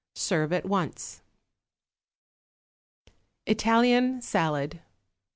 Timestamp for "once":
0.65-1.21